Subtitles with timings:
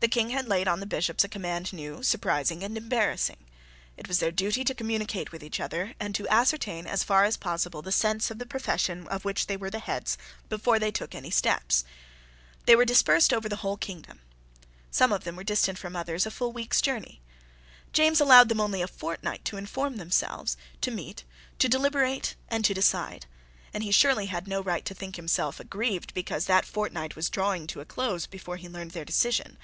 [0.00, 3.38] The King had laid on the Bishops a command new, surprising, and embarrassing.
[3.96, 7.36] It was their duty to communicate with each other, and to ascertain as far as
[7.36, 10.16] possible the sense of the profession of which they were the heads
[10.48, 11.72] before they took any step.
[12.64, 14.20] They were dispersed over the whole kingdom.
[14.92, 17.20] Some of them were distant from others a full week's journey.
[17.92, 21.24] James allowed them only a fortnight to inform themselves, to meet,
[21.58, 23.26] to deliberate, and to decide;
[23.74, 27.66] and he surely had no right to think himself aggrieved because that fortnight was drawing
[27.66, 29.58] to a close before he learned their decision.